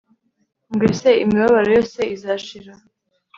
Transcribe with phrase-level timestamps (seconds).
[0.73, 2.73] ngo ese imibabaro yose izashira